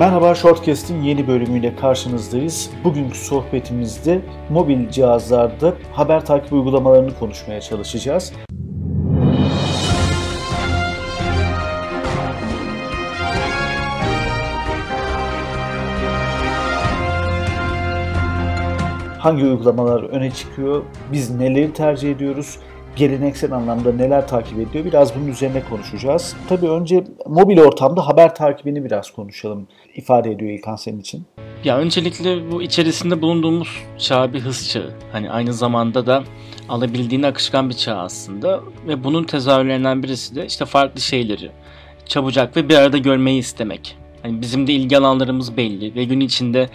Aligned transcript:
Merhaba 0.00 0.34
Shortcast'in 0.34 1.02
yeni 1.02 1.28
bölümüyle 1.28 1.76
karşınızdayız. 1.76 2.70
Bugünkü 2.84 3.18
sohbetimizde 3.18 4.20
mobil 4.50 4.90
cihazlarda 4.90 5.74
haber 5.92 6.26
takip 6.26 6.52
uygulamalarını 6.52 7.18
konuşmaya 7.18 7.60
çalışacağız. 7.60 8.32
Hangi 19.18 19.44
uygulamalar 19.44 20.02
öne 20.02 20.30
çıkıyor? 20.30 20.82
Biz 21.12 21.30
neleri 21.30 21.72
tercih 21.72 22.10
ediyoruz? 22.10 22.58
Geleneksel 23.00 23.52
anlamda 23.52 23.92
neler 23.92 24.28
takip 24.28 24.58
ediyor 24.58 24.84
biraz 24.84 25.16
bunun 25.16 25.26
üzerine 25.26 25.62
konuşacağız. 25.70 26.36
Tabii 26.48 26.68
önce 26.68 27.04
mobil 27.26 27.58
ortamda 27.58 28.06
haber 28.06 28.34
takibini 28.34 28.84
biraz 28.84 29.10
konuşalım. 29.10 29.68
İfade 29.94 30.30
ediyor 30.30 30.50
İlkan 30.50 30.76
senin 30.76 31.00
için. 31.00 31.24
Ya 31.64 31.78
öncelikle 31.78 32.52
bu 32.52 32.62
içerisinde 32.62 33.22
bulunduğumuz 33.22 33.68
çağ 33.98 34.32
bir 34.32 34.40
hız 34.40 34.68
çağı. 34.68 34.90
Hani 35.12 35.30
aynı 35.30 35.52
zamanda 35.52 36.06
da 36.06 36.24
alabildiğine 36.68 37.26
akışkan 37.26 37.68
bir 37.68 37.74
çağ 37.74 37.96
aslında. 37.96 38.60
Ve 38.88 39.04
bunun 39.04 39.24
tezahürlerinden 39.24 40.02
birisi 40.02 40.34
de 40.34 40.46
işte 40.46 40.64
farklı 40.64 41.00
şeyleri 41.00 41.50
çabucak 42.06 42.56
ve 42.56 42.68
bir 42.68 42.74
arada 42.74 42.98
görmeyi 42.98 43.38
istemek. 43.38 43.96
Hani 44.22 44.40
bizim 44.40 44.66
de 44.66 44.72
ilgi 44.72 44.98
alanlarımız 44.98 45.56
belli 45.56 45.94
ve 45.94 46.04
gün 46.04 46.20
içinde 46.20 46.68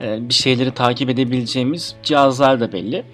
e, 0.00 0.28
bir 0.28 0.34
şeyleri 0.34 0.70
takip 0.70 1.10
edebileceğimiz 1.10 1.94
cihazlar 2.02 2.60
da 2.60 2.72
belli. 2.72 3.04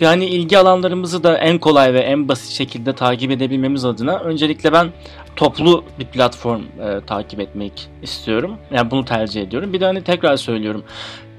Yani 0.00 0.24
ilgi 0.24 0.58
alanlarımızı 0.58 1.24
da 1.24 1.38
en 1.38 1.58
kolay 1.58 1.94
ve 1.94 2.00
en 2.00 2.28
basit 2.28 2.50
şekilde 2.50 2.92
takip 2.92 3.30
edebilmemiz 3.30 3.84
adına 3.84 4.18
öncelikle 4.18 4.72
ben 4.72 4.88
toplu 5.36 5.84
bir 5.98 6.04
platform 6.04 6.60
e, 6.60 7.00
takip 7.06 7.40
etmek 7.40 7.88
istiyorum. 8.02 8.56
Yani 8.70 8.90
bunu 8.90 9.04
tercih 9.04 9.42
ediyorum. 9.42 9.72
Bir 9.72 9.80
de 9.80 9.84
hani 9.84 10.04
tekrar 10.04 10.36
söylüyorum. 10.36 10.84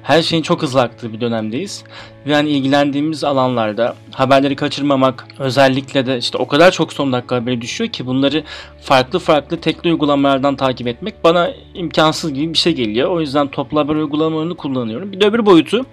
Her 0.03 0.22
şeyin 0.22 0.44
çok 0.44 0.62
hızlı 0.62 0.81
aktığı 0.81 1.14
bir 1.14 1.22
dönemdeyiz. 1.22 1.84
Yani 2.25 2.50
ilgilendiğimiz 2.50 3.23
alanlarda 3.23 3.95
haberleri 4.12 4.56
kaçırmamak, 4.56 5.28
özellikle 5.40 6.06
de 6.06 6.17
işte 6.17 6.38
o 6.38 6.47
kadar 6.47 6.72
çok 6.72 6.94
son 6.94 7.14
dakika 7.14 7.36
haberi 7.36 7.62
düşüyor 7.62 7.90
ki 7.90 8.06
bunları 8.06 8.44
farklı 8.81 9.19
farklı 9.19 9.62
tekli 9.62 9.90
uygulamalardan 9.90 10.56
takip 10.56 10.88
etmek 10.88 11.23
bana 11.23 11.52
imkansız 11.73 12.34
gibi 12.34 12.53
bir 12.53 12.58
şey 12.58 12.75
geliyor. 12.75 13.09
O 13.09 13.22
yüzden 13.22 13.47
toplu 13.47 13.80
haber 13.80 13.95
uygulamalarını 13.95 14.56
kullanıyorum. 14.56 15.12
Bir 15.12 15.22
de 15.22 15.25
öbür 15.25 15.45
boyutu 15.45 15.86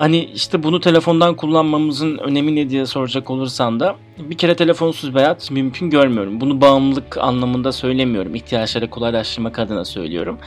Hani 0.00 0.24
işte 0.34 0.62
bunu 0.62 0.80
telefondan 0.80 1.36
kullanmamızın 1.36 2.18
önemi 2.18 2.56
ne 2.56 2.70
diye 2.70 2.86
soracak 2.86 3.30
olursan 3.30 3.80
da 3.80 3.96
bir 4.18 4.38
kere 4.38 4.56
telefonsuz 4.56 5.14
bir 5.14 5.20
hayat 5.20 5.50
mümkün 5.50 5.90
görmüyorum. 5.90 6.40
Bunu 6.40 6.60
bağımlılık 6.60 7.18
anlamında 7.18 7.72
söylemiyorum. 7.72 8.34
İhtiyaçları 8.34 8.90
kolaylaştırmak 8.90 9.58
adına 9.58 9.84
söylüyorum. 9.84 10.38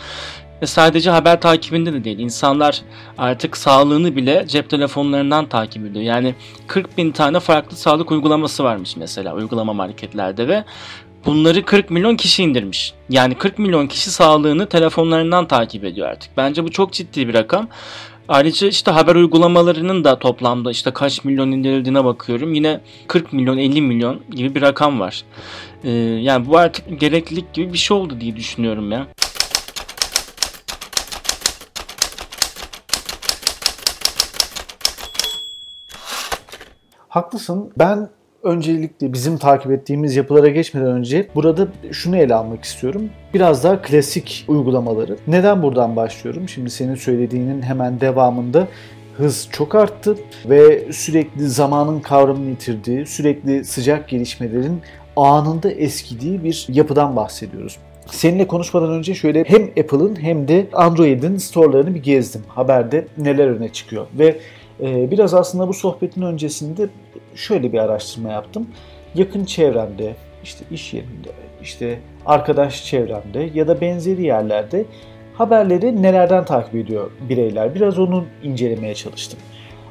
Ve 0.62 0.66
sadece 0.66 1.10
haber 1.10 1.42
takibinde 1.42 1.94
de 1.94 2.04
değil. 2.04 2.20
İnsanlar 2.20 2.82
artık 3.18 3.58
sağlığını 3.58 4.16
bile 4.16 4.46
cep 4.48 4.70
telefonlarından 4.70 5.46
takip 5.46 5.86
ediyor. 5.86 6.06
Yani 6.06 6.36
40 6.68 6.98
bin 6.98 7.12
tane 7.12 7.40
farklı 7.40 7.78
sağlık 7.78 8.12
uygulaması 8.12 8.64
varmış 8.64 8.98
mesela 8.98 9.36
uygulama 9.36 9.74
marketlerde 9.74 10.48
ve 10.48 10.64
bunları 11.26 11.66
40 11.66 11.90
milyon 11.90 12.16
kişi 12.16 12.44
indirmiş. 12.44 12.94
Yani 13.10 13.36
40 13.36 13.60
milyon 13.60 13.88
kişi 13.88 14.12
sağlığını 14.12 14.70
telefonlarından 14.70 15.48
takip 15.48 15.84
ediyor 15.84 16.08
artık. 16.08 16.38
Bence 16.38 16.64
bu 16.64 16.72
çok 16.72 16.94
ciddi 16.94 17.28
bir 17.28 17.34
rakam. 17.34 17.68
Ayrıca 18.28 18.68
işte 18.68 18.92
haber 18.92 19.16
uygulamalarının 19.16 20.04
da 20.04 20.20
toplamda 20.20 20.72
işte 20.72 20.92
kaç 20.92 21.24
milyon 21.24 21.52
indirildiğine 21.52 22.06
bakıyorum. 22.06 22.54
Yine 22.54 22.82
40 23.08 23.34
milyon 23.34 23.58
50 23.58 23.82
milyon 23.82 24.22
gibi 24.32 24.56
bir 24.56 24.62
rakam 24.62 25.00
var. 25.00 25.24
Ee, 25.84 25.90
yani 25.92 26.48
bu 26.48 26.58
artık 26.58 27.00
gereklilik 27.00 27.54
gibi 27.54 27.74
bir 27.74 27.78
şey 27.78 27.98
oldu 27.98 28.20
diye 28.20 28.36
düşünüyorum 28.36 28.92
ya. 28.92 29.08
Haklısın. 37.10 37.72
Ben 37.78 38.10
öncelikle 38.44 39.14
bizim 39.14 39.38
takip 39.38 39.72
ettiğimiz 39.72 40.16
yapılara 40.16 40.48
geçmeden 40.48 40.88
önce 40.88 41.28
burada 41.36 41.68
şunu 41.92 42.18
ele 42.18 42.36
almak 42.36 42.64
istiyorum. 42.64 43.10
Biraz 43.34 43.64
daha 43.64 43.82
klasik 43.82 44.46
uygulamaları. 44.48 45.18
Neden 45.28 45.64
buradan 45.64 45.96
başlıyorum? 45.96 46.50
Şimdi 46.50 46.70
senin 46.70 46.96
söylediğinin 46.96 47.62
hemen 47.62 48.02
devamında 48.02 48.68
hız 49.18 49.48
çok 49.52 49.76
arttı 49.76 50.18
ve 50.50 50.92
sürekli 50.92 51.48
zamanın 51.48 52.00
kavramını 52.00 52.50
yitirdiği, 52.50 53.06
sürekli 53.06 53.66
sıcak 53.66 54.10
gelişmelerin 54.10 54.82
anında 55.16 55.72
eskidiği 55.72 56.44
bir 56.44 56.66
yapıdan 56.70 57.16
bahsediyoruz. 57.16 57.78
Seninle 58.06 58.48
konuşmadan 58.48 58.92
önce 58.92 59.16
şöyle 59.16 59.44
hem 59.44 59.64
Apple'ın 59.64 60.16
hem 60.22 60.48
de 60.48 60.68
Android'in 60.74 61.38
storelarını 61.38 61.96
bir 61.96 62.04
gezdim. 62.04 62.42
Haberde 62.48 63.08
neler 63.18 63.48
öne 63.48 63.70
çıkıyor 63.70 64.06
ve 64.20 64.38
e, 64.82 65.12
biraz 65.12 65.34
aslında 65.34 65.68
bu 65.68 65.74
sohbetin 65.74 66.22
öncesinde 66.22 66.90
şöyle 67.36 67.74
bir 67.74 67.78
araştırma 67.78 68.32
yaptım. 68.32 68.68
Yakın 69.16 69.46
çevremde, 69.46 70.16
işte 70.44 70.66
iş 70.72 70.94
yerinde, 70.94 71.30
işte 71.62 72.00
arkadaş 72.26 72.86
çevremde 72.86 73.50
ya 73.54 73.68
da 73.68 73.82
benzeri 73.82 74.24
yerlerde 74.24 74.86
haberleri 75.34 76.02
nelerden 76.02 76.46
takip 76.46 76.76
ediyor 76.76 77.12
bireyler? 77.30 77.76
Biraz 77.76 78.00
onu 78.00 78.26
incelemeye 78.44 78.96
çalıştım. 78.96 79.40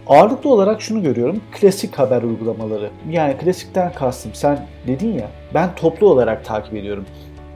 Ağırlıklı 0.06 0.50
olarak 0.50 0.82
şunu 0.82 1.02
görüyorum. 1.02 1.40
Klasik 1.52 1.98
haber 1.98 2.22
uygulamaları. 2.22 2.90
Yani 3.10 3.36
klasikten 3.36 3.92
kastım. 3.92 4.34
Sen 4.34 4.66
dedin 4.86 5.12
ya 5.12 5.28
ben 5.54 5.74
toplu 5.74 6.08
olarak 6.08 6.44
takip 6.44 6.74
ediyorum. 6.74 7.06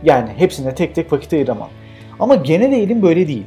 Yani 0.03 0.31
hepsine 0.37 0.75
tek 0.75 0.95
tek 0.95 1.13
vakit 1.13 1.33
ayıramam. 1.33 1.69
Ama 2.21 2.35
genel 2.35 2.73
eğilim 2.73 3.03
böyle 3.03 3.29
değil. 3.29 3.47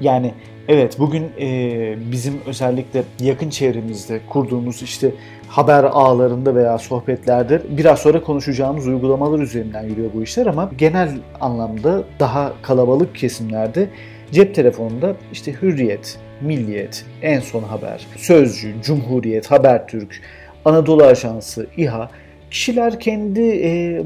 Yani 0.00 0.34
evet 0.68 0.98
bugün 0.98 1.30
e, 1.40 1.94
bizim 2.12 2.40
özellikle 2.46 3.02
yakın 3.20 3.50
çevremizde 3.50 4.20
kurduğumuz 4.28 4.82
işte 4.82 5.10
haber 5.48 5.84
ağlarında 5.84 6.54
veya 6.54 6.78
sohbetlerde 6.78 7.62
biraz 7.70 7.98
sonra 7.98 8.22
konuşacağımız 8.22 8.86
uygulamalar 8.86 9.38
üzerinden 9.38 9.82
yürüyor 9.82 10.10
bu 10.14 10.22
işler 10.22 10.46
ama 10.46 10.70
genel 10.78 11.10
anlamda 11.40 12.04
daha 12.20 12.52
kalabalık 12.62 13.14
kesimlerde 13.14 13.88
cep 14.32 14.54
telefonunda 14.54 15.16
işte 15.32 15.52
Hürriyet, 15.62 16.18
Milliyet, 16.40 17.04
En 17.22 17.40
Son 17.40 17.62
Haber, 17.62 18.06
Sözcü, 18.16 18.74
Cumhuriyet, 18.82 19.50
Habertürk, 19.50 20.20
Anadolu 20.64 21.04
Ajansı, 21.04 21.66
İHA 21.76 22.10
kişiler 22.50 23.00
kendi 23.00 23.40
e, 23.40 24.02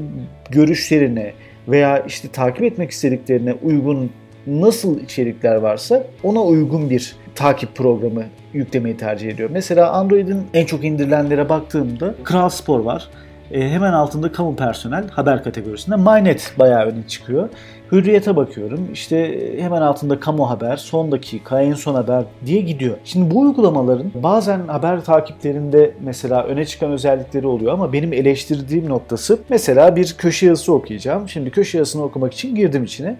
görüşlerine 0.51 1.33
veya 1.67 1.99
işte 1.99 2.27
takip 2.27 2.63
etmek 2.63 2.91
istediklerine 2.91 3.53
uygun 3.53 4.11
nasıl 4.47 4.99
içerikler 4.99 5.55
varsa 5.55 6.03
ona 6.23 6.43
uygun 6.43 6.89
bir 6.89 7.15
takip 7.35 7.75
programı 7.75 8.23
yüklemeyi 8.53 8.97
tercih 8.97 9.29
ediyor. 9.29 9.49
Mesela 9.53 9.91
Android'in 9.91 10.43
en 10.53 10.65
çok 10.65 10.83
indirilenlere 10.83 11.49
baktığımda 11.49 12.15
Kral 12.23 12.49
Spor 12.49 12.79
var. 12.79 13.09
E, 13.51 13.69
hemen 13.69 13.93
altında 13.93 14.31
kamu 14.31 14.55
personel 14.55 15.09
haber 15.09 15.43
kategorisinde 15.43 15.95
MyNet 15.95 16.53
bayağı 16.59 16.85
öne 16.85 17.07
çıkıyor. 17.07 17.49
Hürriyete 17.91 18.35
bakıyorum. 18.35 18.89
İşte 18.93 19.17
e, 19.17 19.63
hemen 19.63 19.81
altında 19.81 20.19
kamu 20.19 20.49
haber, 20.49 20.77
son 20.77 21.11
dakika, 21.11 21.61
en 21.61 21.73
son 21.73 21.95
haber 21.95 22.23
diye 22.45 22.61
gidiyor. 22.61 22.97
Şimdi 23.03 23.35
bu 23.35 23.39
uygulamaların 23.39 24.11
bazen 24.23 24.67
haber 24.67 25.03
takiplerinde 25.03 25.93
mesela 26.01 26.43
öne 26.43 26.65
çıkan 26.65 26.91
özellikleri 26.91 27.47
oluyor 27.47 27.73
ama 27.73 27.93
benim 27.93 28.13
eleştirdiğim 28.13 28.89
noktası 28.89 29.39
mesela 29.49 29.95
bir 29.95 30.15
köşe 30.17 30.45
yazısı 30.45 30.73
okuyacağım. 30.73 31.29
Şimdi 31.29 31.51
köşe 31.51 31.77
yazısını 31.77 32.03
okumak 32.03 32.33
için 32.33 32.55
girdim 32.55 32.83
içine. 32.83 33.17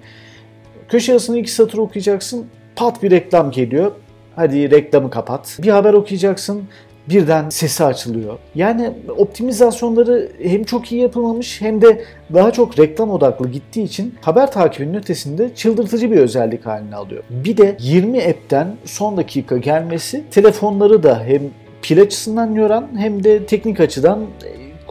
Köşe 0.90 1.12
yazısını 1.12 1.38
iki 1.38 1.52
satır 1.52 1.78
okuyacaksın. 1.78 2.46
Pat 2.76 3.04
bir 3.04 3.12
reklam 3.12 3.52
geliyor. 3.52 3.92
Hadi 4.36 4.72
reklamı 4.72 5.10
kapat. 5.10 5.60
Bir 5.64 5.70
haber 5.70 5.94
okuyacaksın 5.94 6.64
birden 7.10 7.50
sesi 7.50 7.84
açılıyor. 7.84 8.38
Yani 8.56 8.92
optimizasyonları 9.18 10.32
hem 10.44 10.64
çok 10.64 10.92
iyi 10.92 11.02
yapılmamış 11.02 11.62
hem 11.62 11.82
de 11.82 12.04
daha 12.34 12.52
çok 12.52 12.80
reklam 12.80 13.10
odaklı 13.10 13.50
gittiği 13.50 13.84
için 13.84 14.16
haber 14.22 14.52
takibinin 14.52 14.94
ötesinde 14.98 15.56
çıldırtıcı 15.56 16.12
bir 16.12 16.18
özellik 16.18 16.66
haline 16.66 16.96
alıyor. 16.96 17.24
Bir 17.30 17.58
de 17.58 17.78
20 17.80 18.24
app'ten 18.24 18.76
son 18.86 19.18
dakika 19.18 19.58
gelmesi 19.58 20.24
telefonları 20.32 21.04
da 21.04 21.24
hem 21.24 21.42
pil 21.82 22.02
açısından 22.02 22.56
yoran 22.56 22.88
hem 22.98 23.24
de 23.24 23.46
teknik 23.46 23.80
açıdan 23.80 24.20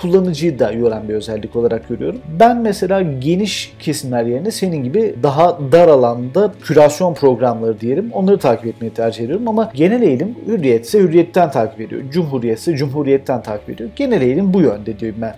kullanıcıyı 0.04 0.58
da 0.58 0.72
yoran 0.72 1.08
bir 1.08 1.14
özellik 1.14 1.56
olarak 1.56 1.88
görüyorum. 1.88 2.20
Ben 2.40 2.60
mesela 2.60 3.02
geniş 3.02 3.72
kesimler 3.78 4.24
yerine 4.24 4.50
senin 4.50 4.84
gibi 4.84 5.14
daha 5.22 5.58
dar 5.72 5.88
alanda 5.88 6.52
kürasyon 6.62 7.14
programları 7.14 7.80
diyelim 7.80 8.10
onları 8.12 8.38
takip 8.38 8.66
etmeyi 8.66 8.92
tercih 8.92 9.24
ediyorum 9.24 9.48
ama 9.48 9.70
genel 9.74 10.02
eğilim 10.02 10.34
hürriyetse 10.46 10.98
hürriyetten 10.98 11.50
takip 11.50 11.80
ediyor. 11.80 12.02
Cumhuriyetse 12.10 12.76
cumhuriyetten 12.76 13.42
takip 13.42 13.70
ediyor. 13.70 13.90
Genel 13.96 14.22
eğilim 14.22 14.54
bu 14.54 14.60
yönde 14.60 14.98
diyorum 14.98 15.18
ben. 15.22 15.34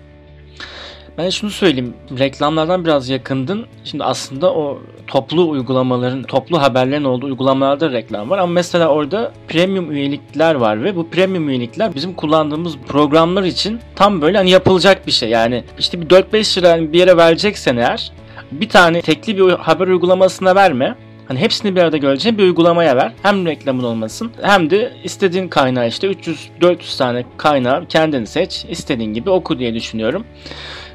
Ben 1.18 1.30
şunu 1.30 1.50
söyleyeyim. 1.50 1.94
Reklamlardan 2.18 2.84
biraz 2.84 3.08
yakındın. 3.08 3.66
Şimdi 3.84 4.04
aslında 4.04 4.54
o 4.54 4.78
toplu 5.06 5.48
uygulamaların, 5.48 6.22
toplu 6.22 6.62
haberlerin 6.62 7.04
olduğu 7.04 7.26
uygulamalarda 7.26 7.92
reklam 7.92 8.30
var. 8.30 8.38
Ama 8.38 8.52
mesela 8.52 8.88
orada 8.88 9.32
premium 9.48 9.90
üyelikler 9.90 10.54
var 10.54 10.84
ve 10.84 10.96
bu 10.96 11.10
premium 11.10 11.48
üyelikler 11.48 11.94
bizim 11.94 12.14
kullandığımız 12.14 12.76
programlar 12.88 13.44
için 13.44 13.80
tam 13.96 14.22
böyle 14.22 14.38
hani 14.38 14.50
yapılacak 14.50 15.06
bir 15.06 15.12
şey. 15.12 15.28
Yani 15.28 15.64
işte 15.78 16.00
bir 16.00 16.06
4-5 16.06 16.58
lira 16.58 16.92
bir 16.92 16.98
yere 16.98 17.16
vereceksen 17.16 17.76
eğer 17.76 18.12
bir 18.52 18.68
tane 18.68 19.02
tekli 19.02 19.36
bir 19.36 19.52
haber 19.52 19.88
uygulamasına 19.88 20.54
verme. 20.54 20.94
Hani 21.28 21.38
hepsini 21.38 21.76
bir 21.76 21.80
arada 21.82 21.96
göreceğin 21.96 22.38
bir 22.38 22.42
uygulamaya 22.42 22.96
ver. 22.96 23.12
Hem 23.22 23.46
reklamın 23.46 23.84
olmasın 23.84 24.30
hem 24.42 24.70
de 24.70 24.92
istediğin 25.04 25.48
kaynağı 25.48 25.88
işte 25.88 26.06
300-400 26.06 26.98
tane 26.98 27.24
kaynağı 27.36 27.86
kendini 27.86 28.26
seç. 28.26 28.64
istediğin 28.68 29.14
gibi 29.14 29.30
oku 29.30 29.58
diye 29.58 29.74
düşünüyorum. 29.74 30.24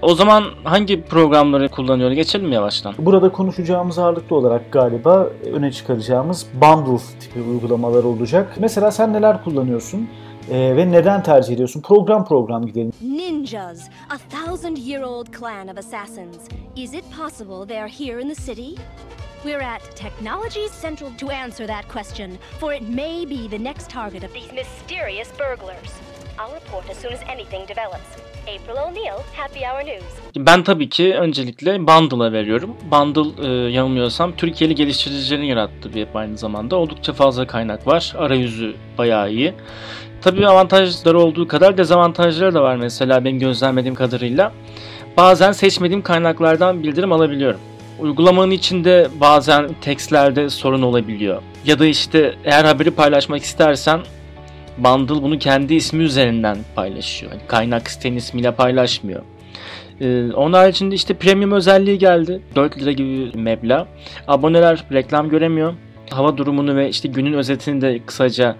O 0.01 0.15
zaman 0.15 0.43
hangi 0.63 1.01
programları 1.01 1.69
kullanıyor? 1.69 2.11
Geçelim 2.11 2.47
mi 2.47 2.55
yavaştan? 2.55 2.93
Burada 2.99 3.31
konuşacağımız 3.31 3.99
ağırlıklı 3.99 4.35
olarak 4.35 4.71
galiba 4.71 5.27
öne 5.53 5.71
çıkaracağımız 5.71 6.47
bundle 6.53 7.03
tipi 7.19 7.41
uygulamalar 7.41 8.03
olacak. 8.03 8.55
Mesela 8.59 8.91
sen 8.91 9.13
neler 9.13 9.43
kullanıyorsun? 9.43 10.09
Ee, 10.51 10.75
ve 10.75 10.91
neden 10.91 11.23
tercih 11.23 11.53
ediyorsun? 11.53 11.81
Program 11.81 12.25
program 12.25 12.65
gidelim. 12.65 12.91
Ninjas, 13.01 13.89
a 14.09 14.17
thousand 14.37 14.77
year 14.77 15.01
old 15.01 15.27
clan 15.39 15.67
of 15.67 15.77
assassins. 15.77 16.37
Is 16.75 16.93
it 16.93 17.03
possible 17.17 17.67
they 17.67 17.79
are 17.81 17.91
here 17.99 18.21
in 18.21 18.33
the 18.33 18.41
city? 18.41 18.81
We're 19.43 19.63
at 19.63 19.81
Technology 19.95 20.67
Central 20.81 21.09
to 21.17 21.31
answer 21.31 21.67
that 21.67 21.93
question, 21.93 22.31
for 22.59 22.73
it 22.73 22.81
may 22.81 23.25
be 23.29 23.57
the 23.57 23.63
next 23.63 23.89
target 23.89 24.23
of 24.23 24.33
these 24.33 24.51
mysterious 24.53 25.29
burglars. 25.37 25.91
I'll 26.39 26.53
report 26.53 26.89
as 26.91 26.97
soon 26.97 27.13
as 27.13 27.19
anything 27.33 27.67
develops. 27.67 28.30
April 28.41 28.81
O'Neil, 28.91 29.23
Happy 29.35 29.59
Hour 29.59 29.85
News. 29.85 30.05
Ben 30.37 30.63
tabii 30.63 30.89
ki 30.89 31.13
öncelikle 31.15 31.87
Bundle'a 31.87 32.31
veriyorum. 32.31 32.75
Bundle 32.91 33.47
e, 33.47 33.71
yanılmıyorsam 33.71 34.35
Türkiye'li 34.35 34.75
geliştiricilerin 34.75 35.43
yarattığı 35.43 35.93
bir 35.93 36.03
app 36.03 36.15
aynı 36.15 36.37
zamanda. 36.37 36.75
Oldukça 36.75 37.13
fazla 37.13 37.47
kaynak 37.47 37.87
var. 37.87 38.13
Arayüzü 38.17 38.75
bayağı 38.97 39.31
iyi. 39.31 39.53
Tabii 40.21 40.47
avantajları 40.47 41.19
olduğu 41.19 41.47
kadar 41.47 41.77
dezavantajları 41.77 42.53
da 42.53 42.61
var 42.61 42.75
mesela 42.75 43.25
benim 43.25 43.39
gözlemlediğim 43.39 43.95
kadarıyla. 43.95 44.51
Bazen 45.17 45.51
seçmediğim 45.51 46.01
kaynaklardan 46.01 46.83
bildirim 46.83 47.11
alabiliyorum. 47.11 47.59
Uygulamanın 47.99 48.51
içinde 48.51 49.07
bazen 49.19 49.69
tekstlerde 49.81 50.49
sorun 50.49 50.81
olabiliyor. 50.81 51.41
Ya 51.65 51.79
da 51.79 51.85
işte 51.85 52.35
eğer 52.45 52.65
haberi 52.65 52.91
paylaşmak 52.91 53.41
istersen 53.41 53.99
Bundle 54.77 55.23
bunu 55.23 55.39
kendi 55.39 55.73
ismi 55.73 56.03
üzerinden 56.03 56.57
paylaşıyor. 56.75 57.31
Yani 57.31 57.41
kaynak 57.47 57.89
sitenin 57.89 58.17
ismiyle 58.17 58.51
paylaşmıyor. 58.51 59.21
Ee, 60.01 60.31
onun 60.33 60.53
haricinde 60.53 60.95
işte 60.95 61.13
premium 61.13 61.51
özelliği 61.51 61.97
geldi. 61.97 62.41
4 62.55 62.81
lira 62.81 62.91
gibi 62.91 63.09
bir 63.09 63.35
meblağ. 63.35 63.87
Aboneler 64.27 64.83
reklam 64.91 65.29
göremiyor. 65.29 65.73
Hava 66.09 66.37
durumunu 66.37 66.75
ve 66.75 66.89
işte 66.89 67.07
günün 67.07 67.33
özetini 67.33 67.81
de 67.81 67.99
kısaca 68.05 68.55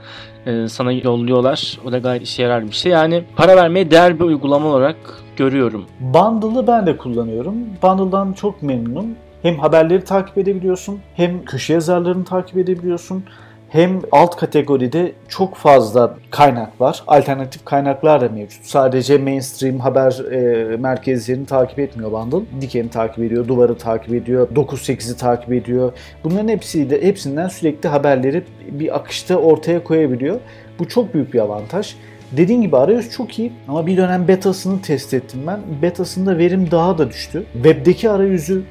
e, 0.46 0.68
sana 0.68 0.92
yolluyorlar. 0.92 1.80
O 1.86 1.92
da 1.92 1.98
gayet 1.98 2.24
işe 2.24 2.44
yarar 2.44 2.68
bir 2.68 2.72
şey. 2.72 2.92
Yani 2.92 3.24
para 3.36 3.56
vermeye 3.56 3.92
değer 3.92 4.20
bir 4.20 4.24
uygulama 4.24 4.68
olarak 4.68 4.96
görüyorum. 5.38 5.86
Bundle'ı 6.00 6.68
ben 6.68 6.86
de 6.86 6.98
kullanıyorum. 6.98 7.56
Bundle'dan 7.84 8.34
çok 8.34 8.62
memnunum. 8.64 9.08
Hem 9.42 9.60
haberleri 9.60 10.04
takip 10.04 10.38
edebiliyorsun, 10.38 11.00
hem 11.16 11.46
köşe 11.46 11.74
yazarlarını 11.74 12.26
takip 12.26 12.58
edebiliyorsun 12.58 13.24
hem 13.72 14.02
alt 14.12 14.36
kategoride 14.36 15.12
çok 15.28 15.56
fazla 15.56 16.18
kaynak 16.30 16.82
var. 16.82 17.04
Alternatif 17.08 17.66
kaynaklar 17.66 18.22
da 18.22 18.30
mevcut. 18.30 18.66
Sadece 18.66 19.18
mainstream 19.18 19.80
haber 19.80 20.32
e, 20.32 20.78
merkezlerini 20.78 21.46
takip 21.46 21.80
etmiyor 21.80 22.12
Bundle. 22.12 22.62
Diken'i 22.62 22.90
takip 22.90 23.24
ediyor, 23.24 23.48
Duvar'ı 23.48 23.78
takip 23.78 24.14
ediyor, 24.14 24.48
9-8'i 24.56 25.18
takip 25.18 25.54
ediyor. 25.54 25.94
Bunların 26.24 26.48
hepsiyle, 26.48 27.04
hepsinden 27.04 27.48
sürekli 27.48 27.90
haberleri 27.90 28.44
bir 28.72 28.96
akışta 28.96 29.36
ortaya 29.36 29.84
koyabiliyor. 29.84 30.40
Bu 30.80 30.88
çok 30.88 31.14
büyük 31.14 31.34
bir 31.34 31.40
avantaj. 31.40 31.96
Dediğim 32.32 32.62
gibi 32.62 32.78
arayüz 32.78 33.12
çok 33.12 33.40
iyi 33.40 33.54
ama 33.68 33.88
bir 33.88 33.98
dönem 33.98 34.28
betasını 34.28 34.82
test 34.82 35.14
ettim 35.14 35.40
ben. 35.48 35.60
Betasında 35.82 36.38
verim 36.38 36.72
daha 36.72 36.98
da 36.98 37.10
düştü. 37.10 37.44
Web'deki 37.54 38.10
arayüzü 38.10 38.64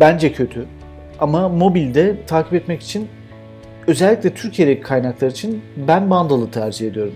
bence 0.00 0.32
kötü. 0.32 0.66
Ama 1.18 1.48
mobilde 1.48 2.16
takip 2.26 2.54
etmek 2.54 2.82
için 2.82 3.08
özellikle 3.86 4.34
Türkiye'deki 4.34 4.82
kaynaklar 4.82 5.28
için 5.28 5.62
ben 5.76 6.10
Bundle'ı 6.10 6.50
tercih 6.50 6.88
ediyorum. 6.88 7.14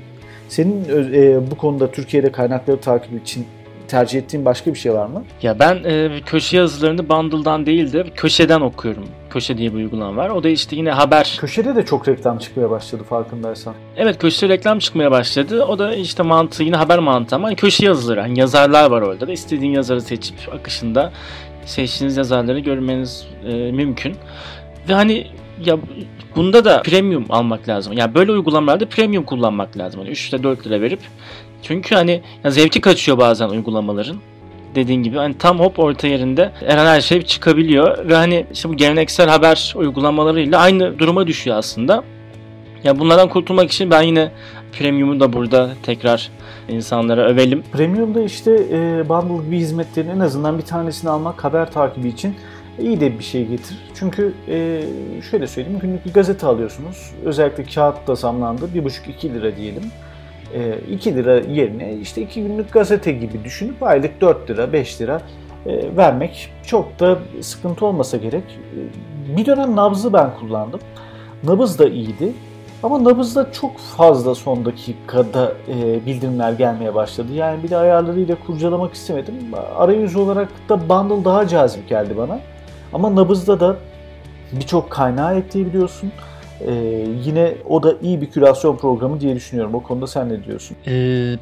Senin 0.48 0.84
e, 1.12 1.50
bu 1.50 1.56
konuda 1.56 1.90
Türkiye'de 1.90 2.32
kaynakları 2.32 2.80
takip 2.80 3.22
için 3.22 3.46
tercih 3.88 4.18
ettiğin 4.18 4.44
başka 4.44 4.74
bir 4.74 4.78
şey 4.78 4.94
var 4.94 5.06
mı? 5.06 5.24
Ya 5.42 5.58
ben 5.58 5.84
e, 5.84 6.20
köşe 6.26 6.56
yazılarını 6.56 7.08
Bundle'dan 7.08 7.66
değil 7.66 7.92
de 7.92 8.04
köşeden 8.14 8.60
okuyorum. 8.60 9.04
Köşe 9.30 9.58
diye 9.58 9.72
bir 9.72 9.76
uygulama 9.76 10.16
var. 10.16 10.30
O 10.30 10.42
da 10.42 10.48
işte 10.48 10.76
yine 10.76 10.90
haber. 10.90 11.36
Köşede 11.40 11.76
de 11.76 11.84
çok 11.84 12.08
reklam 12.08 12.38
çıkmaya 12.38 12.70
başladı 12.70 13.02
farkındaysan. 13.02 13.74
Evet 13.96 14.18
köşede 14.18 14.48
reklam 14.48 14.78
çıkmaya 14.78 15.10
başladı. 15.10 15.64
O 15.64 15.78
da 15.78 15.94
işte 15.94 16.22
mantığı 16.22 16.62
yine 16.62 16.76
haber 16.76 16.98
mantığı 16.98 17.36
ama 17.36 17.46
hani 17.46 17.56
köşe 17.56 17.86
yazıları. 17.86 18.20
Hani 18.20 18.38
yazarlar 18.38 18.90
var 18.90 19.02
orada 19.02 19.28
da 19.28 19.32
istediğin 19.32 19.72
yazarı 19.72 20.00
seçip 20.00 20.36
akışında 20.52 21.12
seçtiğiniz 21.64 22.16
yazarları 22.16 22.58
görmeniz 22.58 23.26
e, 23.46 23.72
mümkün. 23.72 24.16
Ve 24.88 24.94
hani 24.94 25.26
ya 25.64 25.78
bunda 26.36 26.64
da 26.64 26.82
premium 26.82 27.24
almak 27.30 27.68
lazım. 27.68 27.92
Yani 27.92 28.14
böyle 28.14 28.32
uygulamalarda 28.32 28.88
premium 28.88 29.24
kullanmak 29.24 29.78
lazım. 29.78 30.00
Hani 30.00 30.10
3 30.10 30.34
lira 30.34 30.42
4 30.42 30.66
lira 30.66 30.80
verip. 30.80 31.00
Çünkü 31.62 31.94
hani 31.94 32.22
ya 32.44 32.50
zevki 32.50 32.80
kaçıyor 32.80 33.18
bazen 33.18 33.48
uygulamaların. 33.48 34.16
Dediğin 34.74 35.02
gibi 35.02 35.16
hani 35.16 35.38
tam 35.38 35.60
hop 35.60 35.78
orta 35.78 36.06
yerinde 36.06 36.52
her 36.66 36.76
an 36.76 36.86
her 36.86 37.00
şey 37.00 37.22
çıkabiliyor. 37.22 38.08
Ve 38.08 38.14
hani 38.14 38.46
işte 38.52 38.68
bu 38.68 38.76
geleneksel 38.76 39.28
haber 39.28 39.74
uygulamalarıyla 39.76 40.58
aynı 40.60 40.98
duruma 40.98 41.26
düşüyor 41.26 41.56
aslında. 41.56 42.04
Ya 42.84 42.98
bunlardan 42.98 43.28
kurtulmak 43.28 43.72
için 43.72 43.90
ben 43.90 44.02
yine 44.02 44.30
premium'u 44.78 45.20
da 45.20 45.32
burada 45.32 45.70
tekrar 45.82 46.30
insanlara 46.68 47.28
övelim. 47.28 47.62
Premium'da 47.72 48.22
işte 48.22 48.52
e, 48.52 49.08
bundle 49.08 49.44
gibi 49.44 49.58
hizmetlerin 49.58 50.08
en 50.08 50.20
azından 50.20 50.58
bir 50.58 50.62
tanesini 50.62 51.10
almak 51.10 51.44
haber 51.44 51.72
takibi 51.72 52.08
için 52.08 52.34
iyi 52.78 53.00
de 53.00 53.18
bir 53.18 53.24
şey 53.24 53.46
getir. 53.46 53.78
Çünkü 53.94 54.34
e, 54.48 54.82
şöyle 55.30 55.46
söyleyeyim 55.46 55.78
günlük 55.78 56.06
bir 56.06 56.12
gazete 56.12 56.46
alıyorsunuz. 56.46 57.10
Özellikle 57.24 57.64
kağıt 57.64 58.06
da 58.06 58.14
zamlandı. 58.14 58.68
1,5-2 58.74 59.34
lira 59.34 59.56
diyelim. 59.56 59.82
E, 60.54 60.78
2 60.90 61.14
lira 61.14 61.36
yerine 61.36 61.94
işte 61.94 62.22
2 62.22 62.42
günlük 62.42 62.72
gazete 62.72 63.12
gibi 63.12 63.44
düşünüp 63.44 63.82
aylık 63.82 64.20
4 64.20 64.50
lira 64.50 64.72
5 64.72 65.00
lira 65.00 65.22
e, 65.66 65.96
vermek 65.96 66.50
çok 66.66 67.00
da 67.00 67.18
sıkıntı 67.40 67.86
olmasa 67.86 68.16
gerek. 68.16 68.44
E, 69.32 69.36
bir 69.36 69.46
dönem 69.46 69.76
nabzı 69.76 70.12
ben 70.12 70.30
kullandım. 70.40 70.80
Nabız 71.44 71.78
da 71.78 71.88
iyiydi. 71.88 72.32
Ama 72.82 73.04
nabızda 73.04 73.52
çok 73.52 73.78
fazla 73.78 74.34
son 74.34 74.64
dakikada 74.64 75.52
e, 75.68 76.06
bildirimler 76.06 76.52
gelmeye 76.52 76.94
başladı. 76.94 77.32
Yani 77.32 77.62
bir 77.62 77.70
de 77.70 77.76
ayarlarıyla 77.76 78.36
kurcalamak 78.46 78.94
istemedim. 78.94 79.34
Arayüz 79.76 80.16
olarak 80.16 80.48
da 80.68 80.88
bundle 80.88 81.24
daha 81.24 81.48
cazip 81.48 81.88
geldi 81.88 82.16
bana. 82.16 82.40
Ama 82.92 83.16
nabızda 83.16 83.60
da 83.60 83.76
birçok 84.52 84.90
kaynağı 84.90 85.38
ekleyebiliyorsun. 85.38 86.12
Ee, 86.60 86.72
yine 87.24 87.54
o 87.68 87.82
da 87.82 87.96
iyi 88.02 88.20
bir 88.20 88.30
kürasyon 88.30 88.76
programı 88.76 89.20
diye 89.20 89.36
düşünüyorum. 89.36 89.74
O 89.74 89.82
konuda 89.82 90.06
sen 90.06 90.28
ne 90.28 90.44
diyorsun? 90.44 90.76
Ee, 90.86 90.92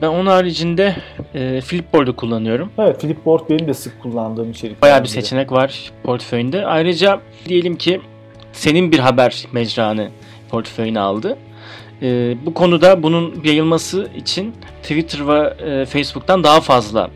ben 0.03 0.09
onun 0.09 0.27
haricinde 0.27 0.97
e, 1.35 1.61
Flipboard'u 1.61 2.17
kullanıyorum. 2.17 2.71
Evet 2.79 3.01
Flipboard 3.01 3.51
benim 3.51 3.69
de 3.69 3.75
sık 3.75 4.03
kullandığım 4.03 4.51
içerik. 4.51 4.83
Bayağı 4.83 5.03
bir 5.03 5.09
seçenek 5.09 5.53
var 5.53 5.93
portföyünde. 6.03 6.67
Ayrıca 6.67 7.21
diyelim 7.49 7.77
ki 7.77 8.01
senin 8.53 8.93
bir 8.93 8.99
haber 8.99 9.45
mecranı 9.53 10.09
portföyüne 10.51 11.01
aldı. 11.01 11.37
Ee, 12.03 12.35
bu 12.47 12.55
konuda 12.55 13.03
bunun 13.03 13.41
yayılması 13.45 14.09
için 14.17 14.55
Twitter 14.83 15.29
ve 15.29 15.55
e, 15.71 15.87
Facebook'tan 15.87 16.45
daha 16.45 16.61
fazla 16.61 17.11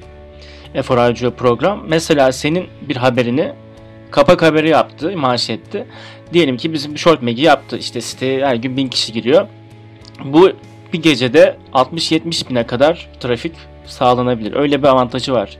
efor 0.75 0.99
harcıyor 0.99 1.33
program. 1.33 1.83
Mesela 1.89 2.33
senin 2.33 2.67
bir 2.89 2.97
haberini 2.97 3.53
kapak 4.11 4.43
haberi 4.43 4.69
yaptı, 4.69 5.17
manşetti. 5.17 5.87
Diyelim 6.33 6.57
ki 6.57 6.73
bizim 6.73 6.95
bir 6.95 6.99
short 6.99 7.23
magi 7.23 7.43
yaptı. 7.43 7.79
İşte 7.79 8.01
siteye 8.01 8.47
her 8.47 8.55
gün 8.55 8.77
1000 8.77 8.89
kişi 8.89 9.13
giriyor. 9.13 9.47
Bu 10.25 10.51
bir 10.93 11.03
gecede 11.03 11.57
60-70 11.73 12.51
bine 12.51 12.67
kadar 12.67 13.09
trafik 13.21 13.53
sağlanabilir. 13.87 14.53
Öyle 14.57 14.83
bir 14.83 14.89
avantajı 14.89 15.33
var 15.33 15.57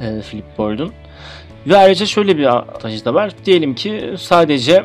e, 0.00 0.20
Flipboard'un. 0.20 0.92
Ve 1.66 1.76
ayrıca 1.76 2.06
şöyle 2.06 2.38
bir 2.38 2.44
avantajı 2.44 3.04
da 3.04 3.14
var. 3.14 3.32
Diyelim 3.44 3.74
ki 3.74 4.14
sadece 4.18 4.84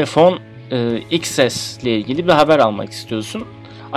iPhone 0.00 0.38
e, 0.70 0.98
XS 1.10 1.78
ile 1.78 1.96
ilgili 1.96 2.26
bir 2.26 2.32
haber 2.32 2.58
almak 2.58 2.90
istiyorsun. 2.90 3.44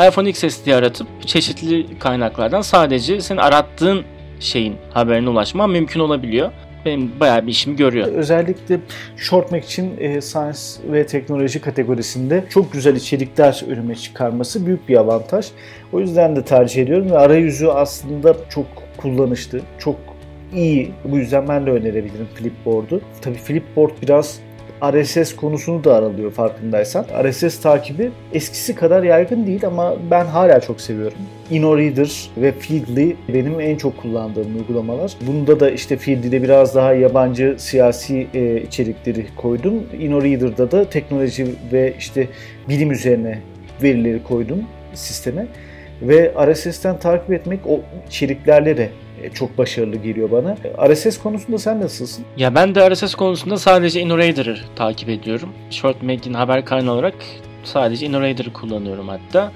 iPhone 0.08 0.30
XS 0.30 0.66
diye 0.66 0.76
aratıp 0.76 1.08
çeşitli 1.28 2.00
kaynaklardan 2.00 2.62
sadece 2.62 3.22
senin 3.22 3.40
arattığın 3.40 4.04
şeyin 4.40 4.76
haberine 4.94 5.30
ulaşma 5.30 5.68
mümkün 5.68 6.00
olabiliyor 6.00 6.52
benim 6.86 7.12
bayağı 7.20 7.48
bir 7.48 7.52
işimi 7.52 7.76
görüyor. 7.76 8.08
Özellikle 8.08 8.80
Shortmac 9.18 9.66
için 9.66 9.98
e, 10.00 10.22
science 10.22 10.60
ve 10.92 11.06
teknoloji 11.06 11.62
kategorisinde 11.62 12.44
çok 12.50 12.74
güzel 12.74 12.96
içerikler 12.96 13.64
önüme 13.68 13.96
çıkarması 13.96 14.66
büyük 14.66 14.90
bir 14.90 14.98
avantaj. 14.98 15.48
O 15.94 16.00
yüzden 16.00 16.36
de 16.36 16.46
tercih 16.46 16.84
ediyorum 16.84 17.12
ve 17.12 17.18
arayüzü 17.18 17.68
aslında 17.68 18.36
çok 18.50 18.66
kullanışlı, 18.98 19.62
çok 19.80 19.96
iyi. 20.56 20.92
Bu 21.04 21.18
yüzden 21.18 21.48
ben 21.48 21.66
de 21.66 21.72
önerebilirim 21.72 22.28
Flipboard'u. 22.36 23.02
Tabii 23.22 23.38
Flipboard 23.38 23.92
biraz 24.02 24.40
RSS 24.82 25.36
konusunu 25.36 25.84
da 25.84 25.96
aralıyor 25.96 26.32
farkındaysan. 26.32 27.06
RSS 27.24 27.62
takibi 27.62 28.12
eskisi 28.34 28.76
kadar 28.76 29.04
yaygın 29.04 29.48
değil 29.48 29.66
ama 29.66 29.94
ben 30.12 30.26
hala 30.26 30.62
çok 30.62 30.82
seviyorum. 30.82 31.18
InnoReader 31.52 32.30
ve 32.38 32.52
Feedly 32.52 33.16
benim 33.34 33.60
en 33.60 33.76
çok 33.78 33.98
kullandığım 33.98 34.56
uygulamalar. 34.58 35.14
Bunda 35.28 35.60
da 35.60 35.70
işte 35.70 35.98
Feedly'de 35.98 36.44
biraz 36.44 36.76
daha 36.76 36.94
yabancı 36.94 37.56
siyasi 37.58 38.28
e, 38.34 38.62
içerikleri 38.62 39.26
koydum. 39.36 39.74
InnoReader'da 40.00 40.72
da 40.72 40.90
teknoloji 40.90 41.48
ve 41.74 41.94
işte 42.00 42.28
bilim 42.70 42.92
üzerine 42.92 43.40
verileri 43.84 44.24
koydum 44.24 44.64
sisteme. 44.94 45.48
Ve 46.02 46.32
RSS'ten 46.54 47.00
takip 47.00 47.34
etmek 47.34 47.60
o 47.68 47.80
içeriklerle 48.08 48.78
de 48.78 48.90
çok 49.34 49.58
başarılı 49.58 49.96
geliyor 49.96 50.32
bana. 50.32 50.56
RSS 50.94 51.18
konusunda 51.18 51.58
sen 51.58 51.82
nasılsın? 51.82 52.26
Ya 52.38 52.56
ben 52.56 52.76
de 52.76 52.92
RSS 52.92 53.16
konusunda 53.16 53.58
sadece 53.58 54.02
InnoRaider'ı 54.02 54.58
takip 54.76 55.10
ediyorum. 55.10 55.50
ShortMake'in 55.70 56.34
haber 56.34 56.66
kaynağı 56.66 56.94
olarak 56.94 57.16
sadece 57.64 58.06
InnoRaider'ı 58.06 58.54
kullanıyorum 58.54 59.08
hatta. 59.08 59.52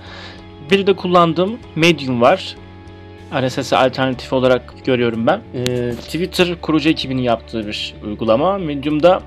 Bir 0.72 0.88
de 0.88 0.94
kullandığım 0.94 1.60
Medium 1.76 2.22
var. 2.22 2.56
RSS'e 3.42 3.78
alternatif 3.78 4.34
olarak 4.34 4.74
görüyorum 4.86 5.28
ben. 5.28 5.42
Ee, 5.56 5.92
Twitter 5.92 6.62
kurucu 6.62 6.90
ekibinin 6.90 7.22
yaptığı 7.22 7.68
bir 7.68 7.96
uygulama. 8.04 8.58
Medium'da 8.58 9.22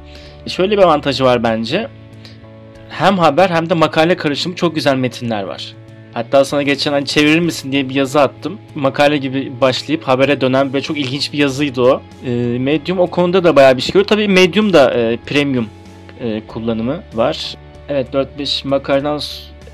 şöyle 0.46 0.78
bir 0.78 0.82
avantajı 0.82 1.24
var 1.24 1.42
bence. 1.42 1.88
Hem 2.88 3.18
haber 3.18 3.50
hem 3.50 3.70
de 3.70 3.74
makale 3.74 4.16
karışımı 4.16 4.54
çok 4.54 4.74
güzel 4.74 4.96
metinler 4.96 5.42
var. 5.42 5.74
Hatta 6.14 6.44
sana 6.44 6.62
geçen 6.62 6.92
hani 6.92 7.06
çevirir 7.06 7.40
misin 7.40 7.72
diye 7.72 7.88
bir 7.88 7.94
yazı 7.94 8.20
attım. 8.20 8.58
Makale 8.74 9.18
gibi 9.18 9.52
başlayıp 9.60 10.08
habere 10.08 10.40
dönen 10.40 10.74
ve 10.74 10.80
çok 10.80 10.98
ilginç 10.98 11.32
bir 11.32 11.38
yazıydı 11.38 11.82
o. 11.82 12.02
E, 12.26 12.30
Medium 12.58 12.98
o 12.98 13.06
konuda 13.06 13.44
da 13.44 13.56
bayağı 13.56 13.76
bir 13.76 13.82
şey 13.82 13.92
görüyor. 13.92 14.06
Tabii 14.06 14.28
Medium 14.28 14.72
da 14.72 14.94
e, 14.94 15.16
premium 15.16 15.68
e, 16.20 16.42
kullanımı 16.48 17.02
var. 17.14 17.54
Evet 17.88 18.14
4-5 18.14 18.68
makaleden 18.68 19.20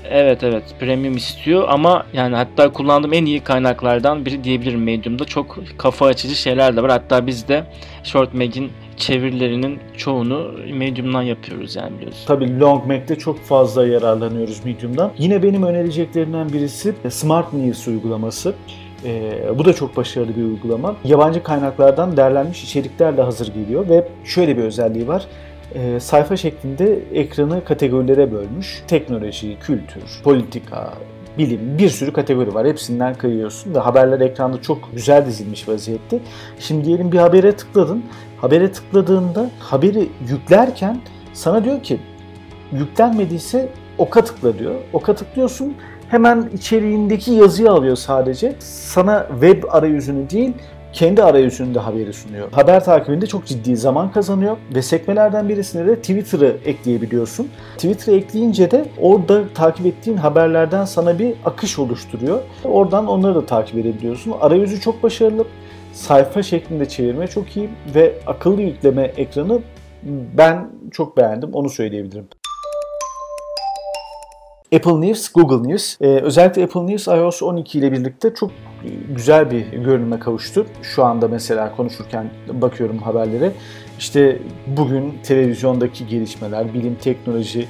Evet 0.09 0.43
evet 0.43 0.63
premium 0.79 1.17
istiyor 1.17 1.65
ama 1.69 2.05
yani 2.13 2.35
hatta 2.35 2.71
kullandığım 2.71 3.13
en 3.13 3.25
iyi 3.25 3.39
kaynaklardan 3.39 4.25
biri 4.25 4.43
diyebilirim 4.43 4.83
Medium'da. 4.83 5.25
Çok 5.25 5.59
kafa 5.77 6.05
açıcı 6.05 6.35
şeyler 6.35 6.75
de 6.75 6.83
var. 6.83 6.91
Hatta 6.91 7.27
biz 7.27 7.47
de 7.47 7.63
ShortMag'in 8.03 8.71
çevirilerinin 8.97 9.79
çoğunu 9.97 10.51
Medium'dan 10.73 11.21
yapıyoruz 11.21 11.75
yani 11.75 11.97
biliyorsun. 11.97 12.27
Tabii 12.27 12.59
LongMac'te 12.59 13.15
çok 13.15 13.39
fazla 13.39 13.87
yararlanıyoruz 13.87 14.65
Medium'dan. 14.65 15.11
Yine 15.17 15.43
benim 15.43 15.63
önereceklerimden 15.63 16.49
birisi 16.49 16.93
Smart 17.09 17.53
News 17.53 17.87
uygulaması. 17.87 18.53
Ee, 19.05 19.31
bu 19.57 19.65
da 19.65 19.73
çok 19.73 19.97
başarılı 19.97 20.35
bir 20.35 20.43
uygulama. 20.43 20.95
Yabancı 21.03 21.43
kaynaklardan 21.43 22.17
derlenmiş 22.17 22.63
içerikler 22.63 23.17
de 23.17 23.21
hazır 23.21 23.53
geliyor 23.53 23.89
ve 23.89 24.07
şöyle 24.23 24.57
bir 24.57 24.63
özelliği 24.63 25.07
var. 25.07 25.25
E, 25.75 25.99
sayfa 25.99 26.37
şeklinde 26.37 26.99
ekranı 27.13 27.63
kategorilere 27.63 28.31
bölmüş. 28.31 28.83
Teknoloji, 28.87 29.57
kültür, 29.59 30.03
politika, 30.23 30.93
bilim 31.37 31.77
bir 31.77 31.89
sürü 31.89 32.13
kategori 32.13 32.53
var. 32.53 32.67
Hepsinden 32.67 33.13
kayıyorsun 33.13 33.75
da 33.75 33.85
haberler 33.85 34.19
ekranda 34.19 34.61
çok 34.61 34.89
güzel 34.93 35.25
dizilmiş 35.25 35.67
vaziyette. 35.69 36.19
Şimdi 36.59 36.85
diyelim 36.85 37.11
bir 37.11 37.17
habere 37.17 37.51
tıkladın. 37.51 38.03
Habere 38.37 38.71
tıkladığında 38.71 39.49
haberi 39.59 40.09
yüklerken 40.29 41.01
sana 41.33 41.63
diyor 41.63 41.83
ki 41.83 41.99
yüklenmediyse 42.71 43.69
oka 43.97 44.23
tıkla 44.23 44.59
diyor. 44.59 44.75
Oka 44.93 45.15
tıklıyorsun 45.15 45.75
hemen 46.09 46.49
içeriğindeki 46.53 47.31
yazıyı 47.31 47.71
alıyor 47.71 47.95
sadece. 47.95 48.55
Sana 48.59 49.27
web 49.41 49.63
arayüzünü 49.69 50.29
değil 50.29 50.53
kendi 50.95 51.23
arayüzünde 51.23 51.79
haberi 51.79 52.13
sunuyor. 52.13 52.51
Haber 52.51 52.85
takibinde 52.85 53.27
çok 53.27 53.45
ciddi 53.45 53.77
zaman 53.77 54.11
kazanıyor 54.11 54.57
ve 54.75 54.81
sekmelerden 54.81 55.49
birisine 55.49 55.87
de 55.87 55.95
Twitter'ı 55.95 56.57
ekleyebiliyorsun. 56.65 57.47
Twitter'ı 57.75 58.15
ekleyince 58.15 58.71
de 58.71 58.85
orada 59.01 59.43
takip 59.53 59.85
ettiğin 59.85 60.17
haberlerden 60.17 60.85
sana 60.85 61.19
bir 61.19 61.33
akış 61.45 61.79
oluşturuyor. 61.79 62.39
Oradan 62.63 63.07
onları 63.07 63.35
da 63.35 63.45
takip 63.45 63.77
edebiliyorsun. 63.77 64.33
Arayüzü 64.41 64.81
çok 64.81 65.03
başarılı. 65.03 65.45
Sayfa 65.95 66.43
şeklinde 66.43 66.89
çevirme 66.89 67.27
çok 67.27 67.57
iyi 67.57 67.69
ve 67.95 68.13
akıllı 68.27 68.61
yükleme 68.61 69.03
ekranı 69.03 69.61
ben 70.37 70.71
çok 70.91 71.17
beğendim. 71.17 71.49
Onu 71.53 71.69
söyleyebilirim. 71.69 72.27
Apple 74.75 75.01
News, 75.01 75.29
Google 75.29 75.69
News. 75.69 76.01
Ee, 76.01 76.05
özellikle 76.05 76.63
Apple 76.63 76.87
News 76.87 77.07
iOS 77.07 77.43
12 77.43 77.79
ile 77.79 77.91
birlikte 77.91 78.33
çok 78.33 78.51
güzel 79.15 79.51
bir 79.51 79.65
görünüme 79.65 80.19
kavuştu. 80.19 80.65
Şu 80.81 81.03
anda 81.05 81.27
mesela 81.27 81.75
konuşurken 81.75 82.29
bakıyorum 82.53 82.97
haberlere. 82.97 83.51
İşte 83.99 84.39
bugün 84.67 85.13
televizyondaki 85.23 86.07
gelişmeler, 86.07 86.73
bilim, 86.73 86.95
teknoloji, 86.95 87.67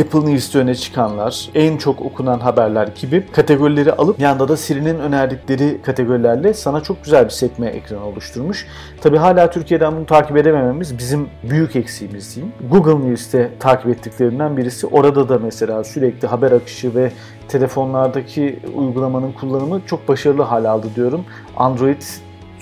Apple 0.00 0.26
News'te 0.26 0.58
öne 0.58 0.74
çıkanlar, 0.74 1.48
en 1.54 1.76
çok 1.76 2.02
okunan 2.02 2.40
haberler 2.40 2.88
gibi 3.00 3.26
kategorileri 3.32 3.92
alıp 3.92 4.20
yanda 4.20 4.48
da 4.48 4.56
Siri'nin 4.56 4.98
önerdikleri 4.98 5.82
kategorilerle 5.82 6.54
sana 6.54 6.82
çok 6.82 7.04
güzel 7.04 7.24
bir 7.24 7.30
sekme 7.30 7.66
ekranı 7.66 8.06
oluşturmuş. 8.06 8.66
Tabi 9.00 9.16
hala 9.16 9.50
Türkiye'den 9.50 9.96
bunu 9.96 10.06
takip 10.06 10.36
edemememiz 10.36 10.98
bizim 10.98 11.28
büyük 11.50 11.76
eksiğimiz 11.76 12.36
diyeyim. 12.36 12.54
Google 12.70 13.08
News'te 13.08 13.50
takip 13.60 13.86
ettiklerinden 13.86 14.56
birisi. 14.56 14.86
Orada 14.86 15.28
da 15.28 15.38
mesela 15.38 15.84
sürekli 15.84 16.28
haber 16.28 16.52
akışı 16.52 16.94
ve 16.94 17.12
telefonlardaki 17.48 18.60
uygulamanın 18.74 19.32
kullanımı 19.32 19.80
çok 19.86 20.08
başarılı 20.08 20.42
hal 20.42 20.64
aldı 20.64 20.86
diyorum. 20.96 21.24
Android 21.56 22.02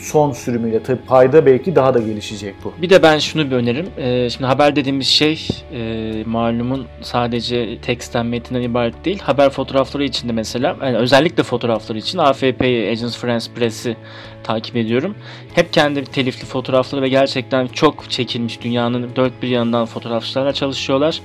son 0.03 0.33
sürümüyle 0.33 0.83
tabii 0.83 1.03
payda 1.03 1.47
belki 1.47 1.77
daha 1.77 1.95
da 1.95 1.99
gelişecek 1.99 2.55
bu. 2.65 2.73
Bir 2.83 2.91
de 2.91 3.03
ben 3.03 3.19
şunu 3.19 3.51
bir 3.51 3.57
öneririm. 3.57 3.89
Ee, 3.99 4.31
şimdi 4.31 4.47
haber 4.47 4.77
dediğimiz 4.77 5.07
şey 5.07 5.49
e, 5.73 6.25
malumun 6.27 6.87
sadece 7.01 7.79
teksten 7.81 8.27
metinden 8.27 8.63
ibaret 8.63 9.05
değil. 9.05 9.19
Haber 9.19 9.51
fotoğrafları 9.51 10.05
için 10.05 10.29
de 10.29 10.33
mesela 10.33 10.77
yani 10.83 10.97
özellikle 10.97 11.43
fotoğrafları 11.43 11.99
için 11.99 12.19
AFP'yi, 12.19 12.91
Agence 12.91 13.19
France 13.19 13.47
Press'i 13.55 13.97
takip 14.45 14.77
ediyorum. 14.77 15.15
Hep 15.55 15.73
kendi 15.73 16.05
telifli 16.05 16.47
fotoğrafları 16.47 17.03
ve 17.03 17.09
gerçekten 17.09 17.67
çok 17.67 18.11
çekilmiş 18.11 18.61
dünyanın 18.63 19.17
dört 19.17 19.43
bir 19.43 19.49
yanından 19.49 19.87
fotoğrafçılarla 19.87 20.53
çalışıyorlar. 20.53 21.21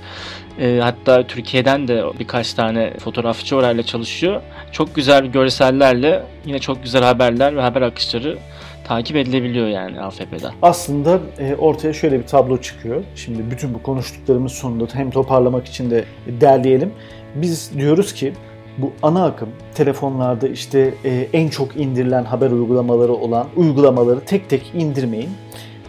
E, 0.60 0.80
hatta 0.82 1.28
Türkiye'den 1.28 1.88
de 1.88 2.04
birkaç 2.20 2.54
tane 2.54 2.94
fotoğrafçı 3.00 3.56
orayla 3.56 3.84
çalışıyor. 3.84 4.42
Çok 4.72 4.96
güzel 4.96 5.26
görsellerle 5.26 6.24
yine 6.46 6.60
çok 6.60 6.84
güzel 6.84 7.04
haberler 7.04 7.56
ve 7.56 7.62
haber 7.62 7.82
akışları 7.82 8.38
takip 8.88 9.15
edilebiliyor 9.15 9.67
yani 9.67 10.01
AFP'den. 10.01 10.51
Aslında 10.62 11.20
e, 11.39 11.56
ortaya 11.56 11.94
şöyle 11.94 12.20
bir 12.20 12.27
tablo 12.27 12.58
çıkıyor. 12.58 13.03
Şimdi 13.15 13.51
bütün 13.51 13.74
bu 13.74 13.84
konuştuklarımız 13.84 14.51
sonunda 14.51 14.86
hem 14.94 15.12
toparlamak 15.12 15.67
için 15.67 15.91
de 15.91 16.06
derleyelim. 16.41 16.91
Biz 17.36 17.72
diyoruz 17.77 18.13
ki 18.13 18.34
bu 18.77 18.91
ana 19.03 19.25
akım 19.25 19.50
telefonlarda 19.75 20.48
işte 20.48 20.94
e, 21.06 21.27
en 21.34 21.48
çok 21.48 21.75
indirilen 21.75 22.24
haber 22.24 22.51
uygulamaları 22.51 23.13
olan 23.13 23.48
uygulamaları 23.56 24.20
tek 24.20 24.50
tek 24.50 24.72
indirmeyin 24.75 25.29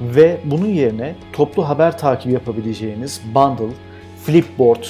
ve 0.00 0.36
bunun 0.44 0.68
yerine 0.68 1.14
toplu 1.32 1.68
haber 1.68 1.98
takibi 1.98 2.32
yapabileceğiniz 2.32 3.20
Bundle, 3.34 3.74
Flipboard, 4.24 4.84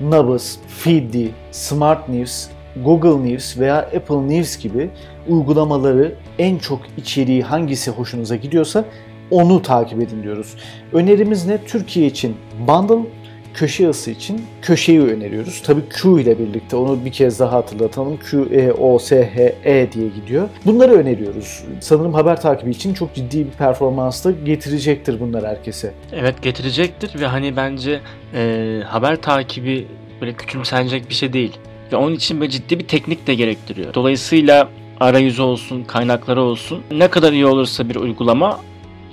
Nabız, 0.00 0.58
Feedly, 0.68 1.30
Smart 1.50 2.08
News, 2.08 2.48
Google 2.84 3.30
News 3.30 3.58
veya 3.58 3.76
Apple 3.78 4.28
News 4.28 4.58
gibi 4.58 4.90
uygulamaları 5.28 6.14
en 6.38 6.58
çok 6.58 6.80
içeriği 6.96 7.42
hangisi 7.42 7.90
hoşunuza 7.90 8.36
gidiyorsa 8.36 8.84
onu 9.30 9.62
takip 9.62 10.02
edin 10.02 10.22
diyoruz. 10.22 10.54
Önerimiz 10.92 11.46
ne? 11.46 11.64
Türkiye 11.64 12.06
için 12.06 12.36
Bundle, 12.68 13.08
köşe 13.54 13.88
ısı 13.88 14.10
için 14.10 14.42
köşeyi 14.62 15.00
öneriyoruz. 15.00 15.62
Tabii 15.66 15.80
Q 15.88 16.20
ile 16.20 16.38
birlikte 16.38 16.76
onu 16.76 17.04
bir 17.04 17.12
kez 17.12 17.40
daha 17.40 17.52
hatırlatalım. 17.52 18.16
Q, 18.16 18.48
E, 18.52 18.72
O, 18.72 18.98
S, 18.98 19.30
H, 19.34 19.70
E 19.70 19.92
diye 19.92 20.08
gidiyor. 20.08 20.48
Bunları 20.66 20.92
öneriyoruz. 20.92 21.64
Sanırım 21.80 22.14
haber 22.14 22.40
takibi 22.40 22.70
için 22.70 22.94
çok 22.94 23.14
ciddi 23.14 23.38
bir 23.46 23.50
performans 23.50 24.24
da 24.24 24.30
getirecektir 24.30 25.20
bunlar 25.20 25.46
herkese. 25.46 25.94
Evet 26.12 26.42
getirecektir 26.42 27.20
ve 27.20 27.26
hani 27.26 27.56
bence 27.56 28.00
e, 28.34 28.80
haber 28.86 29.22
takibi 29.22 29.86
böyle 30.20 30.32
küçümsenecek 30.32 31.08
bir 31.08 31.14
şey 31.14 31.32
değil. 31.32 31.52
Ve 31.92 31.96
onun 31.96 32.14
için 32.14 32.40
böyle 32.40 32.50
ciddi 32.50 32.78
bir 32.78 32.86
teknik 32.86 33.26
de 33.26 33.34
gerektiriyor. 33.34 33.94
Dolayısıyla 33.94 34.68
arayüzü 35.00 35.42
olsun, 35.42 35.84
kaynakları 35.84 36.42
olsun. 36.42 36.82
Ne 36.90 37.08
kadar 37.08 37.32
iyi 37.32 37.46
olursa 37.46 37.88
bir 37.88 37.96
uygulama 37.96 38.60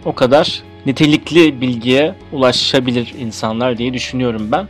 o 0.05 0.15
kadar 0.15 0.63
nitelikli 0.85 1.61
bilgiye 1.61 2.15
ulaşabilir 2.31 3.13
insanlar 3.19 3.77
diye 3.77 3.93
düşünüyorum 3.93 4.47
ben. 4.51 4.67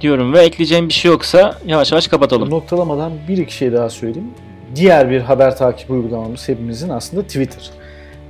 Diyorum 0.00 0.32
ve 0.32 0.40
ekleyeceğim 0.40 0.88
bir 0.88 0.94
şey 0.94 1.10
yoksa 1.10 1.58
yavaş 1.66 1.92
yavaş 1.92 2.08
kapatalım. 2.08 2.50
Noktalamadan 2.50 3.12
bir 3.28 3.38
iki 3.38 3.54
şey 3.54 3.72
daha 3.72 3.90
söyleyeyim. 3.90 4.30
Diğer 4.76 5.10
bir 5.10 5.20
haber 5.20 5.56
takip 5.56 5.90
uygulamamız 5.90 6.48
hepimizin 6.48 6.88
aslında 6.88 7.22
Twitter. 7.22 7.70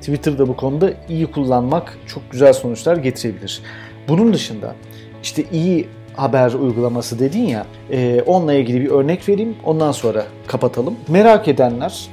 Twitter'da 0.00 0.48
bu 0.48 0.56
konuda 0.56 0.92
iyi 1.08 1.26
kullanmak 1.26 1.98
çok 2.06 2.30
güzel 2.30 2.52
sonuçlar 2.52 2.96
getirebilir. 2.96 3.60
Bunun 4.08 4.32
dışında 4.32 4.74
işte 5.22 5.44
iyi 5.52 5.88
haber 6.16 6.52
uygulaması 6.52 7.18
dedin 7.18 7.42
ya, 7.42 7.66
e, 7.90 8.22
onunla 8.26 8.54
ilgili 8.54 8.80
bir 8.80 8.90
örnek 8.90 9.28
vereyim. 9.28 9.56
Ondan 9.64 9.92
sonra 9.92 10.26
kapatalım. 10.46 10.96
Merak 11.08 11.48
edenler 11.48 12.08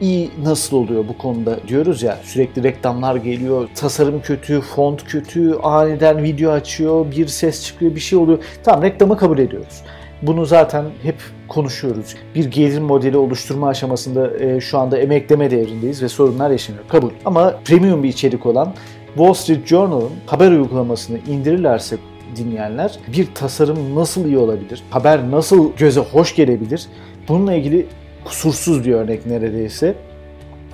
iyi 0.00 0.30
nasıl 0.42 0.76
oluyor 0.76 1.08
bu 1.08 1.18
konuda 1.18 1.58
diyoruz 1.68 2.02
ya 2.02 2.18
sürekli 2.22 2.62
reklamlar 2.62 3.16
geliyor 3.16 3.68
tasarım 3.74 4.22
kötü 4.22 4.60
font 4.60 5.04
kötü 5.04 5.54
aniden 5.62 6.22
video 6.22 6.50
açıyor 6.50 7.10
bir 7.10 7.26
ses 7.26 7.64
çıkıyor 7.64 7.94
bir 7.94 8.00
şey 8.00 8.18
oluyor 8.18 8.38
tamam 8.64 8.82
reklamı 8.82 9.16
kabul 9.16 9.38
ediyoruz 9.38 9.82
bunu 10.26 10.44
zaten 10.44 10.84
hep 11.02 11.16
konuşuyoruz. 11.48 12.14
Bir 12.34 12.44
gelir 12.44 12.80
modeli 12.80 13.16
oluşturma 13.16 13.68
aşamasında 13.68 14.38
e, 14.38 14.60
şu 14.60 14.78
anda 14.78 14.98
emekleme 14.98 15.50
devrindeyiz 15.50 16.02
ve 16.02 16.08
sorunlar 16.08 16.50
yaşanıyor. 16.50 16.84
Kabul. 16.88 17.10
Ama 17.24 17.54
premium 17.64 18.02
bir 18.02 18.08
içerik 18.08 18.46
olan 18.46 18.74
Wall 19.14 19.34
Street 19.34 19.66
Journal'ın 19.66 20.12
haber 20.26 20.50
uygulamasını 20.50 21.18
indirirlerse 21.18 21.96
dinleyenler 22.36 22.98
bir 23.12 23.34
tasarım 23.34 23.94
nasıl 23.94 24.24
iyi 24.26 24.38
olabilir? 24.38 24.82
Haber 24.90 25.30
nasıl 25.30 25.72
göze 25.76 26.00
hoş 26.00 26.34
gelebilir? 26.34 26.86
Bununla 27.28 27.54
ilgili 27.54 27.86
kusursuz 28.24 28.84
bir 28.84 28.92
örnek 28.92 29.26
neredeyse. 29.26 29.94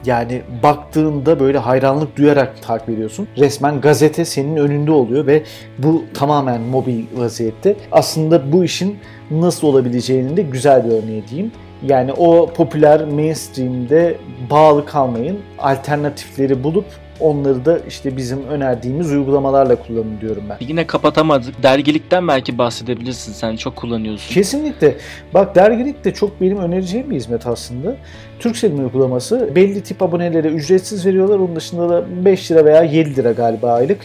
Yani 0.07 0.43
baktığında 0.63 1.41
böyle 1.41 1.59
hayranlık 1.59 2.17
duyarak 2.17 2.63
takip 2.63 2.89
ediyorsun. 2.89 3.29
Resmen 3.39 3.81
gazete 3.81 4.25
senin 4.25 4.57
önünde 4.57 4.93
oluyor 4.93 5.27
ve 5.27 5.43
bu 5.79 6.05
tamamen 6.15 6.61
mobil 6.61 7.05
vaziyette. 7.17 7.77
Aslında 7.93 8.53
bu 8.53 8.65
işin 8.65 8.99
nasıl 9.31 9.67
olabileceğinin 9.67 10.37
de 10.37 10.43
güzel 10.43 10.85
bir 10.85 10.91
örneği 10.91 11.29
diyeyim. 11.29 11.53
Yani 11.87 12.13
o 12.13 12.47
popüler 12.47 13.05
mainstream'de 13.05 14.17
bağlı 14.51 14.87
kalmayın. 14.87 15.39
Alternatifleri 15.59 16.65
bulup 16.65 16.87
onları 17.21 17.65
da 17.65 17.79
işte 17.89 18.17
bizim 18.17 18.45
önerdiğimiz 18.45 19.13
uygulamalarla 19.13 19.77
kullanın 19.77 20.21
diyorum 20.21 20.45
ben. 20.49 20.57
Yine 20.61 20.87
kapatamadık. 20.87 21.63
Dergilikten 21.63 22.29
belki 22.29 22.59
bahsedebilirsin. 22.59 23.33
Sen 23.33 23.57
çok 23.57 23.77
kullanıyorsun. 23.77 24.35
Kesinlikle. 24.35 24.97
Bak 25.35 25.55
dergilik 25.55 26.05
de 26.05 26.15
çok 26.15 26.41
benim 26.41 26.59
önereceğim 26.59 27.11
bir 27.11 27.17
hizmet 27.17 27.47
aslında. 27.47 27.97
Turkcell'in 28.39 28.79
uygulaması 28.79 29.51
belli 29.55 29.83
tip 29.83 30.03
abonelere 30.03 30.49
ücretsiz 30.49 31.07
veriyorlar. 31.07 31.39
Onun 31.39 31.57
dışında 31.57 31.89
da 31.89 32.25
5 32.25 32.51
lira 32.51 32.65
veya 32.65 32.83
7 32.83 33.17
lira 33.17 33.33
galiba 33.33 33.73
aylık. 33.73 33.99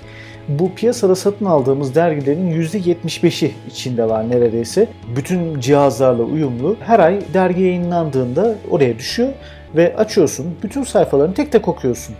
Bu 0.50 0.74
piyasada 0.75 1.15
satın 1.15 1.45
aldığımız 1.45 1.95
dergilerin 1.95 2.51
%75'i 2.51 3.53
içinde 3.72 4.10
var 4.10 4.29
neredeyse. 4.29 4.88
Bütün 5.15 5.60
cihazlarla 5.60 6.24
uyumlu. 6.24 6.75
Her 6.79 7.00
ay 7.00 7.19
dergi 7.34 7.62
yayınlandığında 7.62 8.55
oraya 8.69 9.00
düşüyor 9.00 9.29
ve 9.75 9.96
açıyorsun. 9.98 10.46
Bütün 10.63 10.84
sayfalarını 10.84 11.34
tek 11.34 11.51
tek 11.51 11.67
okuyorsun. 11.67 12.15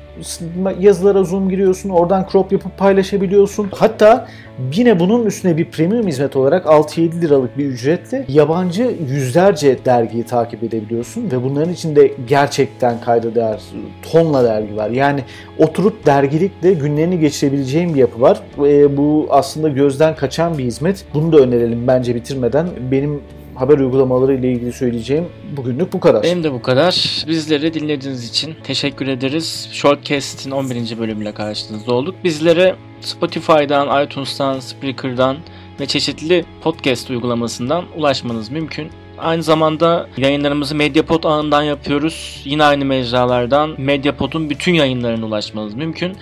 Yazılara 0.80 1.24
zoom 1.24 1.50
giriyorsun. 1.50 1.90
Oradan 1.90 2.28
crop 2.32 2.52
yapıp 2.52 2.78
paylaşabiliyorsun. 2.78 3.70
Hatta 3.76 4.28
yine 4.74 5.00
bunun 5.00 5.26
üstüne 5.26 5.58
bir 5.58 5.66
premium 5.66 6.08
hizmet 6.08 6.36
olarak 6.36 6.66
6-7 6.66 7.22
liralık 7.22 7.58
bir 7.58 7.66
ücretle 7.66 8.26
yabancı 8.28 8.96
yüzlerce 9.10 9.86
dergiyi 9.86 10.24
takip 10.24 10.64
edebiliyorsun 10.64 11.32
ve 11.32 11.44
bunların 11.44 11.74
içinde 11.74 12.12
gerçekten 12.28 13.02
kayda 13.02 13.36
değer 13.36 13.62
tonla 14.12 14.44
dergi 14.44 14.76
var. 14.76 14.90
Yani 14.90 15.24
oturup 15.60 16.06
dergilikle 16.06 16.74
günlerini 16.74 17.20
geçirebileceğin 17.20 17.94
bir 17.94 18.00
yapı 18.00 18.22
var. 18.22 18.42
E, 18.60 18.98
bu 18.98 19.28
aslında 19.30 19.70
gözden 19.70 20.16
kaçan 20.16 20.58
bir 20.58 20.64
hizmet. 20.64 21.06
Bunu 21.14 21.32
da 21.32 21.38
önerelim 21.38 21.88
bence 21.88 22.16
bitirmeden. 22.16 22.68
Benim 22.92 23.22
haber 23.56 23.78
uygulamaları 23.78 24.34
ile 24.34 24.52
ilgili 24.52 24.74
söyleyeceğim 24.74 25.26
bugünlük 25.58 25.94
bu 25.94 26.00
kadar. 26.00 26.24
Benim 26.24 26.44
de 26.44 26.54
bu 26.54 26.62
kadar. 26.62 27.24
Bizleri 27.28 27.74
dinlediğiniz 27.74 28.30
için 28.30 28.56
teşekkür 28.64 29.08
ederiz. 29.08 29.70
Shortcast'in 29.72 30.52
11. 30.52 31.00
bölümüyle 31.00 31.32
karşınızda 31.32 31.94
olduk. 31.94 32.16
Bizlere 32.24 32.76
Spotify'dan, 33.02 34.04
iTunes'tan, 34.06 34.60
Spreaker'dan 34.60 35.38
ve 35.80 35.86
çeşitli 35.86 36.46
podcast 36.62 37.10
uygulamasından 37.10 37.86
ulaşmanız 37.98 38.52
mümkün. 38.52 38.90
Aynı 39.18 39.44
zamanda 39.44 40.08
yayınlarımızı 40.18 40.76
Mediapod 40.76 41.24
ağından 41.24 41.64
yapıyoruz. 41.64 42.42
Yine 42.46 42.64
aynı 42.64 42.86
mecralardan 42.86 43.76
Mediapod'un 43.78 44.50
bütün 44.50 44.74
yayınlarına 44.74 45.26
ulaşmanız 45.26 45.74
mümkün. 45.74 46.18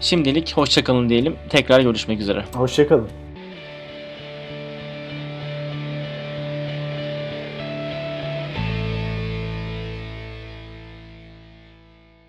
Şimdilik 0.00 0.52
hoşçakalın 0.56 1.08
diyelim. 1.08 1.36
Tekrar 1.50 1.80
görüşmek 1.80 2.20
üzere. 2.20 2.44
Hoşçakalın. 2.54 3.23